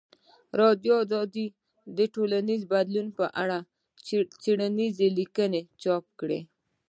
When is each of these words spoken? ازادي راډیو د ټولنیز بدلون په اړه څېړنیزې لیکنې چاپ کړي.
ازادي 0.53 0.59
راډیو 0.61 0.97
د 1.97 1.99
ټولنیز 2.13 2.61
بدلون 2.73 3.07
په 3.17 3.25
اړه 3.41 3.57
څېړنیزې 4.43 5.07
لیکنې 5.19 5.61
چاپ 5.81 6.03
کړي. 6.19 6.39